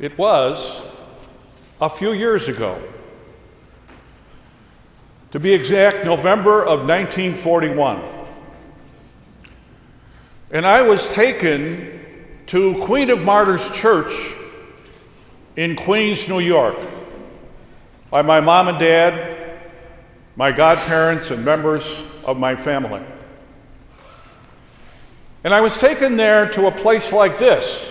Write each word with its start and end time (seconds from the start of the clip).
It 0.00 0.18
was 0.18 0.86
a 1.80 1.88
few 1.88 2.12
years 2.12 2.48
ago. 2.48 2.80
To 5.30 5.40
be 5.40 5.52
exact, 5.52 6.04
November 6.04 6.62
of 6.62 6.88
1941. 6.88 8.00
And 10.50 10.66
I 10.66 10.82
was 10.82 11.08
taken 11.12 12.00
to 12.46 12.78
Queen 12.82 13.10
of 13.10 13.22
Martyrs 13.22 13.70
Church 13.72 14.12
in 15.56 15.76
Queens, 15.76 16.28
New 16.28 16.40
York, 16.40 16.78
by 18.10 18.22
my 18.22 18.40
mom 18.40 18.68
and 18.68 18.78
dad, 18.78 19.58
my 20.36 20.52
godparents, 20.52 21.30
and 21.30 21.44
members 21.44 22.06
of 22.24 22.38
my 22.38 22.54
family. 22.54 23.02
And 25.44 25.52
I 25.52 25.60
was 25.60 25.78
taken 25.78 26.16
there 26.16 26.48
to 26.50 26.66
a 26.66 26.70
place 26.70 27.12
like 27.12 27.38
this. 27.38 27.90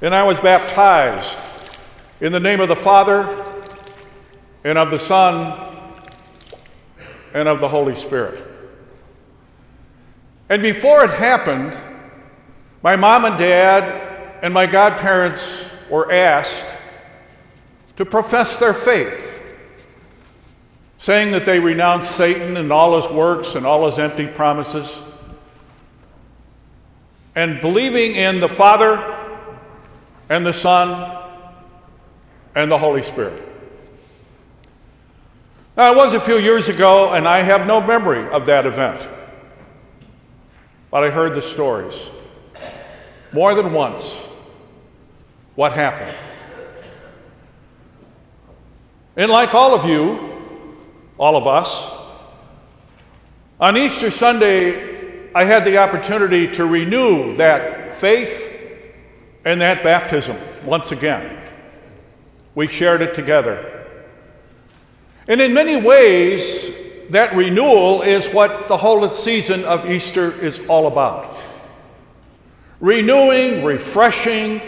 And 0.00 0.14
I 0.14 0.24
was 0.24 0.40
baptized 0.40 1.36
in 2.20 2.32
the 2.32 2.40
name 2.40 2.60
of 2.60 2.68
the 2.68 2.76
Father, 2.76 3.46
and 4.64 4.76
of 4.76 4.90
the 4.90 4.98
Son, 4.98 5.68
and 7.32 7.48
of 7.48 7.60
the 7.60 7.68
Holy 7.68 7.94
Spirit. 7.94 8.42
And 10.48 10.62
before 10.62 11.04
it 11.04 11.10
happened, 11.10 11.78
my 12.82 12.96
mom 12.96 13.24
and 13.24 13.38
dad 13.38 14.38
and 14.42 14.52
my 14.52 14.66
godparents 14.66 15.70
were 15.90 16.10
asked 16.10 16.66
to 17.96 18.04
profess 18.04 18.58
their 18.58 18.74
faith, 18.74 19.44
saying 20.98 21.32
that 21.32 21.44
they 21.44 21.60
renounced 21.60 22.16
Satan 22.16 22.56
and 22.56 22.72
all 22.72 23.00
his 23.00 23.10
works 23.10 23.54
and 23.54 23.66
all 23.66 23.86
his 23.86 23.98
empty 23.98 24.26
promises, 24.26 24.98
and 27.34 27.60
believing 27.60 28.14
in 28.14 28.40
the 28.40 28.48
Father 28.48 28.96
and 30.28 30.44
the 30.44 30.52
Son 30.52 31.18
and 32.54 32.70
the 32.70 32.78
Holy 32.78 33.02
Spirit. 33.02 33.42
Now, 35.76 35.92
it 35.92 35.96
was 35.96 36.14
a 36.14 36.20
few 36.20 36.36
years 36.36 36.68
ago, 36.68 37.12
and 37.12 37.26
I 37.26 37.38
have 37.38 37.66
no 37.66 37.80
memory 37.80 38.28
of 38.30 38.46
that 38.46 38.66
event. 38.66 39.08
But 40.90 41.04
I 41.04 41.10
heard 41.10 41.34
the 41.34 41.42
stories 41.42 42.10
more 43.32 43.54
than 43.54 43.72
once. 43.72 44.28
What 45.54 45.72
happened? 45.72 46.14
And 49.16 49.30
like 49.30 49.54
all 49.54 49.74
of 49.74 49.84
you, 49.84 50.42
all 51.18 51.36
of 51.36 51.46
us, 51.46 51.96
on 53.60 53.76
Easter 53.76 54.10
Sunday, 54.10 54.89
I 55.34 55.44
had 55.44 55.64
the 55.64 55.78
opportunity 55.78 56.50
to 56.52 56.66
renew 56.66 57.36
that 57.36 57.94
faith 57.94 58.46
and 59.44 59.60
that 59.60 59.82
baptism 59.82 60.36
once 60.64 60.92
again. 60.92 61.38
We 62.54 62.66
shared 62.66 63.00
it 63.00 63.14
together. 63.14 63.86
And 65.28 65.40
in 65.40 65.54
many 65.54 65.80
ways, 65.80 66.76
that 67.10 67.34
renewal 67.34 68.02
is 68.02 68.32
what 68.32 68.68
the 68.68 68.76
whole 68.76 69.08
season 69.08 69.64
of 69.64 69.88
Easter 69.88 70.32
is 70.42 70.64
all 70.66 70.86
about 70.86 71.36
renewing, 72.80 73.62
refreshing, 73.62 74.60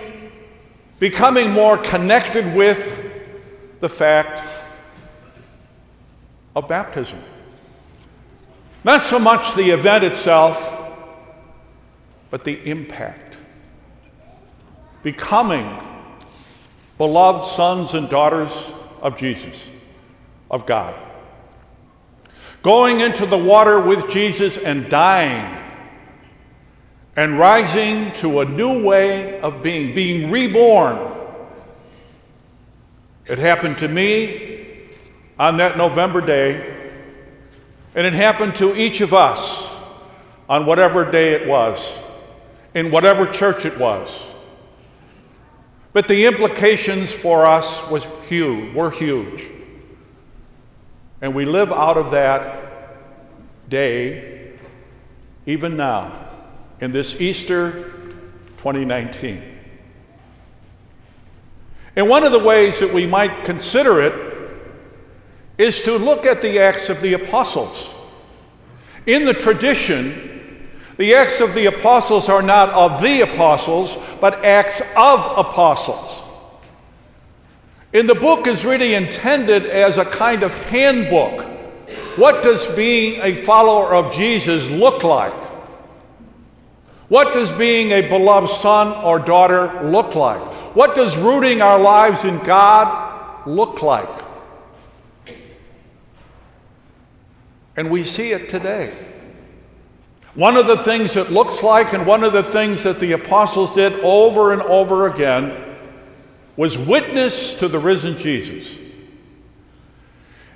becoming 0.98 1.50
more 1.50 1.78
connected 1.78 2.54
with 2.54 2.98
the 3.80 3.88
fact 3.88 4.42
of 6.54 6.68
baptism. 6.68 7.18
Not 8.84 9.02
so 9.02 9.18
much 9.18 9.54
the 9.54 9.70
event 9.70 10.04
itself, 10.04 10.78
but 12.30 12.44
the 12.44 12.58
impact. 12.68 13.38
Becoming 15.02 15.68
beloved 16.98 17.44
sons 17.44 17.94
and 17.94 18.08
daughters 18.08 18.72
of 19.00 19.16
Jesus, 19.16 19.68
of 20.50 20.66
God. 20.66 20.94
Going 22.62 23.00
into 23.00 23.26
the 23.26 23.38
water 23.38 23.80
with 23.80 24.08
Jesus 24.08 24.56
and 24.56 24.88
dying 24.88 25.58
and 27.16 27.38
rising 27.38 28.12
to 28.12 28.40
a 28.40 28.44
new 28.44 28.84
way 28.84 29.40
of 29.40 29.62
being, 29.62 29.94
being 29.94 30.30
reborn. 30.30 30.98
It 33.26 33.38
happened 33.38 33.78
to 33.78 33.88
me 33.88 34.88
on 35.38 35.58
that 35.58 35.76
November 35.76 36.20
day, 36.20 36.81
and 37.94 38.06
it 38.06 38.12
happened 38.12 38.56
to 38.56 38.74
each 38.74 39.00
of 39.00 39.12
us 39.12 39.74
on 40.48 40.66
whatever 40.66 41.10
day 41.10 41.32
it 41.32 41.46
was, 41.46 42.02
in 42.74 42.90
whatever 42.90 43.26
church 43.26 43.64
it 43.64 43.78
was. 43.78 44.26
But 45.92 46.08
the 46.08 46.24
implications 46.24 47.12
for 47.12 47.46
us 47.46 47.88
was 47.90 48.06
huge, 48.28 48.74
were 48.74 48.90
huge. 48.90 49.46
And 51.20 51.34
we 51.34 51.44
live 51.44 51.70
out 51.70 51.98
of 51.98 52.10
that 52.12 53.68
day 53.68 54.52
even 55.46 55.76
now 55.76 56.28
in 56.80 56.92
this 56.92 57.20
Easter 57.20 57.72
2019. 58.58 59.42
And 61.94 62.08
one 62.08 62.24
of 62.24 62.32
the 62.32 62.38
ways 62.38 62.80
that 62.80 62.92
we 62.92 63.06
might 63.06 63.44
consider 63.44 64.00
it 64.00 64.31
is 65.62 65.80
to 65.82 65.96
look 65.96 66.26
at 66.26 66.42
the 66.42 66.58
Acts 66.58 66.88
of 66.88 67.00
the 67.00 67.12
Apostles. 67.12 67.94
In 69.06 69.24
the 69.24 69.32
tradition, 69.32 70.12
the 70.96 71.14
Acts 71.14 71.40
of 71.40 71.54
the 71.54 71.66
Apostles 71.66 72.28
are 72.28 72.42
not 72.42 72.70
of 72.70 73.00
the 73.00 73.20
apostles, 73.20 73.96
but 74.20 74.44
Acts 74.44 74.80
of 74.96 75.20
apostles. 75.38 76.20
And 77.94 78.08
the 78.08 78.16
book 78.16 78.48
is 78.48 78.64
really 78.64 78.94
intended 78.94 79.66
as 79.66 79.98
a 79.98 80.04
kind 80.04 80.42
of 80.42 80.52
handbook. 80.66 81.42
What 82.16 82.42
does 82.42 82.74
being 82.74 83.20
a 83.22 83.36
follower 83.36 83.94
of 83.94 84.12
Jesus 84.12 84.68
look 84.68 85.04
like? 85.04 85.34
What 87.08 87.34
does 87.34 87.52
being 87.52 87.92
a 87.92 88.08
beloved 88.08 88.48
son 88.48 88.88
or 89.04 89.20
daughter 89.20 89.82
look 89.84 90.16
like? 90.16 90.40
What 90.74 90.96
does 90.96 91.16
rooting 91.16 91.62
our 91.62 91.78
lives 91.78 92.24
in 92.24 92.38
God 92.38 93.46
look 93.46 93.82
like? 93.82 94.21
And 97.76 97.90
we 97.90 98.04
see 98.04 98.32
it 98.32 98.50
today. 98.50 98.92
One 100.34 100.56
of 100.56 100.66
the 100.66 100.78
things 100.78 101.16
it 101.16 101.30
looks 101.30 101.62
like, 101.62 101.92
and 101.92 102.06
one 102.06 102.24
of 102.24 102.32
the 102.32 102.42
things 102.42 102.84
that 102.84 103.00
the 103.00 103.12
apostles 103.12 103.74
did 103.74 103.92
over 104.00 104.52
and 104.52 104.62
over 104.62 105.06
again, 105.06 105.76
was 106.56 106.78
witness 106.78 107.58
to 107.58 107.68
the 107.68 107.78
risen 107.78 108.16
Jesus. 108.18 108.78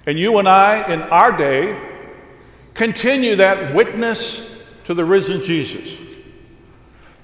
And 0.06 0.18
you 0.18 0.38
and 0.38 0.48
I, 0.48 0.92
in 0.92 1.02
our 1.02 1.36
day, 1.36 1.78
continue 2.74 3.36
that 3.36 3.74
witness 3.74 4.64
to 4.84 4.94
the 4.94 5.04
risen 5.04 5.42
Jesus. 5.42 5.98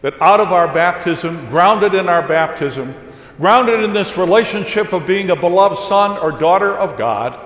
That 0.02 0.20
out 0.20 0.40
of 0.40 0.52
our 0.52 0.72
baptism, 0.72 1.46
grounded 1.46 1.94
in 1.94 2.08
our 2.08 2.26
baptism, 2.26 2.94
grounded 3.38 3.80
in 3.80 3.92
this 3.92 4.18
relationship 4.18 4.92
of 4.92 5.06
being 5.06 5.30
a 5.30 5.36
beloved 5.36 5.76
son 5.76 6.18
or 6.18 6.32
daughter 6.32 6.76
of 6.76 6.98
God, 6.98 7.38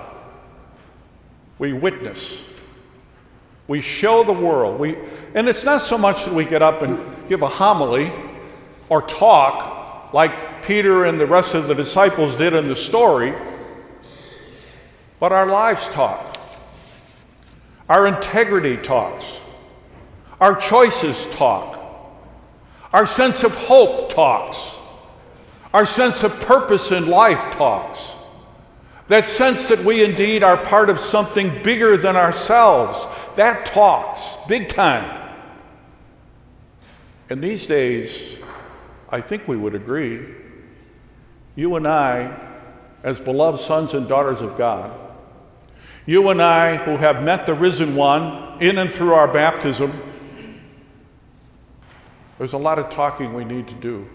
we 1.58 1.72
witness 1.72 2.46
we 3.68 3.80
show 3.80 4.22
the 4.22 4.32
world. 4.32 4.78
We, 4.78 4.96
and 5.34 5.48
it's 5.48 5.64
not 5.64 5.82
so 5.82 5.98
much 5.98 6.24
that 6.24 6.34
we 6.34 6.44
get 6.44 6.62
up 6.62 6.82
and 6.82 7.28
give 7.28 7.42
a 7.42 7.48
homily 7.48 8.12
or 8.88 9.02
talk 9.02 10.12
like 10.12 10.64
Peter 10.64 11.04
and 11.04 11.18
the 11.18 11.26
rest 11.26 11.54
of 11.54 11.66
the 11.66 11.74
disciples 11.74 12.36
did 12.36 12.54
in 12.54 12.68
the 12.68 12.76
story, 12.76 13.34
but 15.18 15.32
our 15.32 15.46
lives 15.46 15.88
talk. 15.88 16.36
Our 17.88 18.06
integrity 18.06 18.76
talks. 18.76 19.40
Our 20.40 20.54
choices 20.54 21.26
talk. 21.36 21.74
Our 22.92 23.06
sense 23.06 23.42
of 23.42 23.54
hope 23.54 24.12
talks. 24.12 24.76
Our 25.74 25.86
sense 25.86 26.22
of 26.22 26.40
purpose 26.42 26.92
in 26.92 27.08
life 27.08 27.56
talks. 27.56 28.15
That 29.08 29.28
sense 29.28 29.68
that 29.68 29.84
we 29.84 30.04
indeed 30.04 30.42
are 30.42 30.56
part 30.56 30.90
of 30.90 30.98
something 30.98 31.62
bigger 31.62 31.96
than 31.96 32.16
ourselves 32.16 33.06
that 33.36 33.66
talks 33.66 34.34
big 34.48 34.68
time. 34.68 35.34
And 37.28 37.42
these 37.42 37.66
days, 37.66 38.38
I 39.10 39.20
think 39.20 39.46
we 39.46 39.56
would 39.56 39.74
agree, 39.74 40.26
you 41.54 41.76
and 41.76 41.86
I, 41.86 42.36
as 43.02 43.20
beloved 43.20 43.60
sons 43.60 43.94
and 43.94 44.08
daughters 44.08 44.42
of 44.42 44.56
God, 44.56 44.98
you 46.06 46.28
and 46.30 46.40
I 46.40 46.76
who 46.76 46.96
have 46.96 47.22
met 47.22 47.46
the 47.46 47.54
risen 47.54 47.94
one 47.94 48.60
in 48.62 48.78
and 48.78 48.90
through 48.90 49.14
our 49.14 49.28
baptism, 49.28 49.92
there's 52.38 52.52
a 52.52 52.58
lot 52.58 52.78
of 52.78 52.90
talking 52.90 53.34
we 53.34 53.44
need 53.44 53.68
to 53.68 53.74
do. 53.74 54.08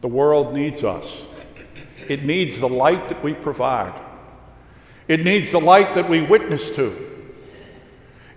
The 0.00 0.08
world 0.08 0.54
needs 0.54 0.84
us. 0.84 1.26
It 2.08 2.24
needs 2.24 2.60
the 2.60 2.68
light 2.68 3.08
that 3.08 3.22
we 3.22 3.34
provide. 3.34 3.98
It 5.08 5.24
needs 5.24 5.52
the 5.52 5.60
light 5.60 5.94
that 5.94 6.08
we 6.08 6.22
witness 6.22 6.74
to. 6.76 6.94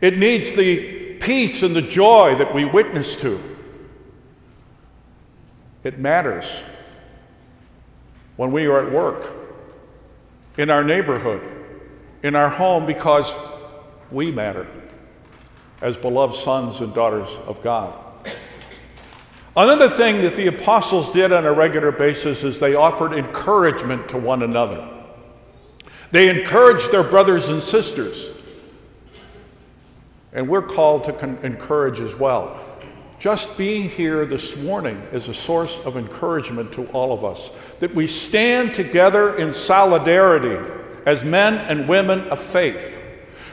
It 0.02 0.18
needs 0.18 0.52
the 0.54 1.16
peace 1.20 1.64
and 1.64 1.76
the 1.76 1.82
joy 1.82 2.36
that 2.36 2.54
we 2.54 2.66
witness 2.66 3.16
to. 3.22 3.40
It 5.84 6.00
matters 6.00 6.46
when 8.36 8.52
we 8.52 8.66
are 8.66 8.86
at 8.86 8.92
work, 8.92 9.32
in 10.58 10.70
our 10.70 10.84
neighborhood, 10.84 11.42
in 12.24 12.36
our 12.36 12.50
home, 12.50 12.86
because 12.86 13.34
we 14.12 14.32
matter 14.32 14.68
as 15.82 15.98
beloved 15.98 16.36
sons 16.36 16.80
and 16.80 16.94
daughters 16.94 17.30
of 17.46 17.62
God. 17.62 17.94
Another 19.56 19.88
thing 19.88 20.22
that 20.22 20.36
the 20.36 20.48
apostles 20.48 21.14
did 21.14 21.32
on 21.32 21.46
a 21.46 21.54
regular 21.54 21.92
basis 21.92 22.44
is 22.44 22.60
they 22.60 22.74
offered 22.74 23.14
encouragement 23.14 24.10
to 24.10 24.18
one 24.18 24.42
another. 24.42 24.88
They 26.12 26.30
encouraged 26.30 26.92
their 26.92 27.04
brothers 27.04 27.50
and 27.50 27.62
sisters. 27.62 28.32
And 30.32 30.50
we're 30.50 30.64
called 30.64 31.04
to 31.06 31.14
con- 31.14 31.38
encourage 31.44 32.00
as 32.00 32.16
well. 32.18 32.60
Just 33.20 33.56
being 33.56 33.90
here 33.90 34.26
this 34.26 34.58
morning 34.58 35.00
is 35.12 35.28
a 35.28 35.34
source 35.34 35.80
of 35.86 35.98
encouragement 35.98 36.74
to 36.74 36.88
all 36.88 37.14
of 37.14 37.24
us 37.24 37.56
that 37.80 37.94
we 37.94 38.08
stand 38.08 38.74
together 38.74 39.38
in 39.38 39.54
solidarity 39.54 40.72
as 41.06 41.24
men 41.24 41.54
and 41.54 41.88
women 41.88 42.22
of 42.30 42.44
faith. 42.44 43.00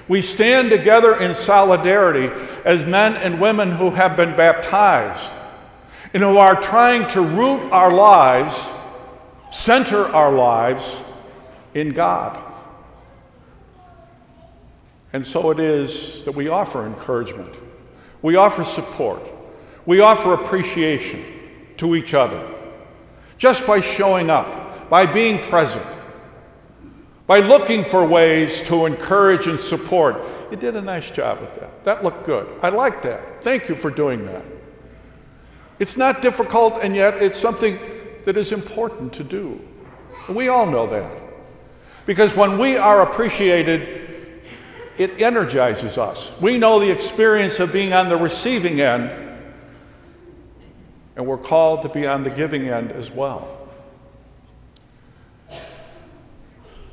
We 0.08 0.22
stand 0.22 0.70
together 0.70 1.14
in 1.20 1.34
solidarity 1.34 2.34
as 2.64 2.86
men 2.86 3.14
and 3.16 3.40
women 3.40 3.70
who 3.70 3.90
have 3.90 4.16
been 4.16 4.34
baptized 4.34 5.30
and 6.12 6.22
who 6.22 6.36
are 6.36 6.60
trying 6.60 7.06
to 7.08 7.20
root 7.20 7.60
our 7.70 7.92
lives, 7.92 8.70
center 9.50 10.04
our 10.06 10.32
lives 10.32 11.02
in 11.74 11.90
God. 11.90 12.38
And 15.12 15.26
so 15.26 15.50
it 15.50 15.58
is 15.58 16.24
that 16.24 16.34
we 16.34 16.48
offer 16.48 16.86
encouragement, 16.86 17.54
we 18.22 18.36
offer 18.36 18.64
support, 18.64 19.22
we 19.86 20.00
offer 20.00 20.34
appreciation 20.34 21.22
to 21.78 21.96
each 21.96 22.14
other 22.14 22.40
just 23.38 23.66
by 23.66 23.80
showing 23.80 24.30
up, 24.30 24.90
by 24.90 25.06
being 25.06 25.38
present, 25.38 25.86
by 27.26 27.38
looking 27.38 27.82
for 27.82 28.06
ways 28.06 28.62
to 28.62 28.86
encourage 28.86 29.46
and 29.46 29.58
support. 29.58 30.20
You 30.50 30.56
did 30.56 30.76
a 30.76 30.82
nice 30.82 31.10
job 31.10 31.40
with 31.40 31.54
that. 31.54 31.84
That 31.84 32.04
looked 32.04 32.24
good. 32.24 32.46
I 32.60 32.68
like 32.68 33.02
that. 33.02 33.42
Thank 33.42 33.68
you 33.68 33.74
for 33.74 33.90
doing 33.90 34.26
that. 34.26 34.42
It's 35.80 35.96
not 35.96 36.20
difficult, 36.20 36.78
and 36.82 36.94
yet 36.94 37.22
it's 37.22 37.38
something 37.38 37.78
that 38.26 38.36
is 38.36 38.52
important 38.52 39.14
to 39.14 39.24
do. 39.24 39.60
We 40.28 40.48
all 40.48 40.66
know 40.66 40.86
that. 40.86 41.10
Because 42.04 42.36
when 42.36 42.58
we 42.58 42.76
are 42.76 43.00
appreciated, 43.02 44.42
it 44.98 45.22
energizes 45.22 45.96
us. 45.96 46.38
We 46.38 46.58
know 46.58 46.78
the 46.78 46.90
experience 46.90 47.58
of 47.60 47.72
being 47.72 47.94
on 47.94 48.10
the 48.10 48.16
receiving 48.18 48.82
end, 48.82 49.10
and 51.16 51.26
we're 51.26 51.38
called 51.38 51.82
to 51.82 51.88
be 51.88 52.06
on 52.06 52.24
the 52.24 52.30
giving 52.30 52.68
end 52.68 52.92
as 52.92 53.10
well. 53.10 53.56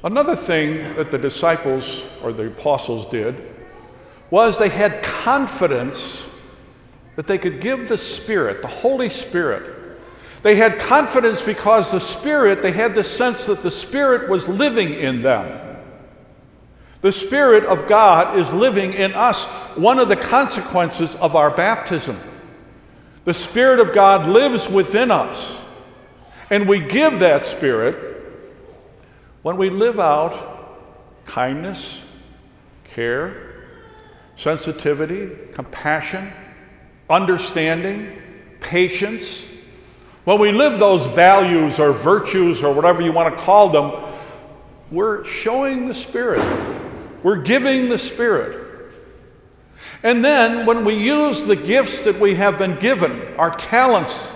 Another 0.02 0.36
thing 0.36 0.78
that 0.96 1.12
the 1.12 1.18
disciples 1.18 2.10
or 2.24 2.32
the 2.32 2.48
apostles 2.48 3.06
did 3.10 3.36
was 4.30 4.58
they 4.58 4.70
had 4.70 5.04
confidence 5.04 6.37
that 7.18 7.26
they 7.26 7.40
could 7.40 7.60
give 7.60 7.90
the 7.90 7.98
Spirit, 7.98 8.62
the 8.62 8.68
Holy 8.68 9.10
Spirit. 9.10 9.64
They 10.44 10.56
had 10.56 10.78
confidence 10.78 11.42
because 11.42 11.92
the 11.92 12.00
Spirit, 12.00 12.62
they 12.62 12.72
had 12.72 12.94
the 12.94 13.04
sense 13.04 13.48
that 13.48 13.64
the 13.64 13.72
Spirit 13.72 14.30
was 14.30 14.48
living 14.48 14.94
in 14.94 15.24
them. 15.24 15.80
The 17.02 17.12
Spirit 17.12 17.64
of 17.66 17.88
God 17.88 18.38
is 18.38 18.54
living 18.54 18.94
in 18.94 19.14
us, 19.14 19.46
one 19.76 19.98
of 19.98 20.10
the 20.10 20.16
consequences 20.16 21.16
of 21.16 21.36
our 21.36 21.50
baptism. 21.50 22.18
The 23.26 23.34
Spirit 23.34 23.80
of 23.80 23.94
God 23.94 24.28
lives 24.28 24.70
within 24.70 25.10
us, 25.10 25.66
and 26.52 26.70
we 26.70 26.80
give 26.80 27.20
that 27.20 27.48
Spirit 27.48 27.96
when 29.42 29.58
we 29.58 29.72
live 29.72 30.00
out 30.00 31.26
kindness, 31.26 32.06
care, 32.84 33.66
sensitivity, 34.36 35.32
compassion 35.54 36.32
understanding, 37.10 38.22
patience. 38.60 39.46
When 40.24 40.40
we 40.40 40.52
live 40.52 40.80
those 40.80 41.06
values 41.08 41.80
or 41.80 41.92
virtues 41.94 42.64
or 42.64 42.74
whatever 42.74 43.02
you 43.02 43.12
want 43.12 43.38
to 43.38 43.44
call 43.44 43.70
them, 43.70 44.04
we're 44.92 45.26
showing 45.26 45.88
the 45.88 45.94
Spirit. 45.94 46.44
We're 47.24 47.42
giving 47.42 47.90
the 47.90 48.00
Spirit. 48.00 48.66
And 50.04 50.24
then 50.24 50.66
when 50.66 50.86
we 50.86 50.96
use 50.96 51.46
the 51.46 51.56
gifts 51.56 52.04
that 52.04 52.20
we 52.20 52.36
have 52.36 52.58
been 52.58 52.78
given, 52.80 53.36
our 53.38 53.52
talents, 53.52 54.34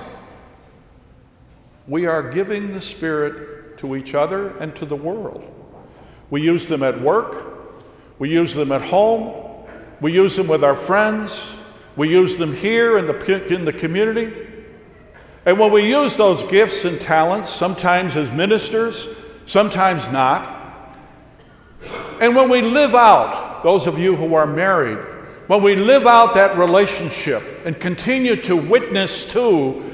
we 1.87 2.05
are 2.05 2.31
giving 2.31 2.73
the 2.73 2.81
Spirit 2.81 3.77
to 3.79 3.95
each 3.95 4.15
other 4.15 4.49
and 4.57 4.75
to 4.77 4.85
the 4.85 4.95
world. 4.95 5.49
We 6.29 6.41
use 6.41 6.67
them 6.67 6.83
at 6.83 7.01
work, 7.01 7.35
we 8.17 8.29
use 8.29 8.53
them 8.53 8.71
at 8.71 8.81
home, 8.81 9.67
we 9.99 10.13
use 10.13 10.35
them 10.35 10.47
with 10.47 10.63
our 10.63 10.75
friends, 10.75 11.55
we 11.95 12.09
use 12.09 12.37
them 12.37 12.55
here 12.55 12.97
in 12.97 13.05
the, 13.07 13.53
in 13.53 13.65
the 13.65 13.73
community. 13.73 14.47
And 15.45 15.59
when 15.59 15.71
we 15.71 15.89
use 15.89 16.17
those 16.17 16.43
gifts 16.43 16.85
and 16.85 16.99
talents, 17.01 17.49
sometimes 17.49 18.15
as 18.15 18.31
ministers, 18.31 19.07
sometimes 19.45 20.11
not, 20.11 20.59
and 22.19 22.35
when 22.35 22.49
we 22.49 22.61
live 22.61 22.93
out, 22.93 23.63
those 23.63 23.87
of 23.87 23.97
you 23.97 24.15
who 24.15 24.35
are 24.35 24.45
married, 24.45 24.99
when 25.47 25.63
we 25.63 25.75
live 25.75 26.05
out 26.05 26.35
that 26.35 26.57
relationship 26.57 27.43
and 27.65 27.79
continue 27.79 28.35
to 28.37 28.55
witness 28.55 29.31
to, 29.33 29.87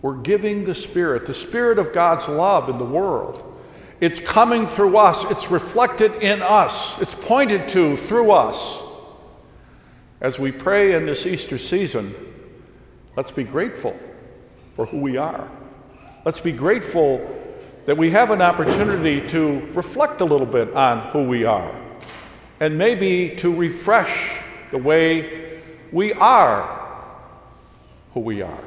we're 0.00 0.16
giving 0.16 0.64
the 0.64 0.74
Spirit, 0.74 1.26
the 1.26 1.34
Spirit 1.34 1.78
of 1.78 1.92
God's 1.92 2.28
love 2.28 2.68
in 2.68 2.78
the 2.78 2.84
world. 2.84 3.42
It's 4.00 4.18
coming 4.18 4.66
through 4.66 4.96
us, 4.96 5.30
it's 5.30 5.50
reflected 5.50 6.12
in 6.22 6.42
us, 6.42 7.00
it's 7.00 7.14
pointed 7.14 7.68
to 7.70 7.96
through 7.96 8.32
us. 8.32 8.82
As 10.24 10.38
we 10.38 10.52
pray 10.52 10.94
in 10.94 11.04
this 11.04 11.26
Easter 11.26 11.58
season, 11.58 12.14
let's 13.14 13.30
be 13.30 13.44
grateful 13.44 13.94
for 14.72 14.86
who 14.86 14.98
we 14.98 15.18
are. 15.18 15.50
Let's 16.24 16.40
be 16.40 16.50
grateful 16.50 17.20
that 17.84 17.98
we 17.98 18.08
have 18.08 18.30
an 18.30 18.40
opportunity 18.40 19.20
to 19.28 19.60
reflect 19.74 20.22
a 20.22 20.24
little 20.24 20.46
bit 20.46 20.74
on 20.74 21.10
who 21.10 21.28
we 21.28 21.44
are 21.44 21.78
and 22.58 22.78
maybe 22.78 23.36
to 23.36 23.54
refresh 23.54 24.42
the 24.70 24.78
way 24.78 25.60
we 25.92 26.14
are 26.14 26.62
who 28.14 28.20
we 28.20 28.40
are. 28.40 28.64